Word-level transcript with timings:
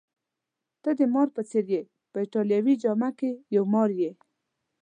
ته 0.83 0.89
د 0.99 1.01
مار 1.13 1.27
په 1.35 1.41
څېر 1.49 1.65
يې، 1.73 1.81
په 2.11 2.17
ایټالوي 2.23 2.75
جامه 2.83 3.09
کي 3.19 3.31
یو 3.55 3.63
مار 3.73 3.89
یې. 3.99 4.11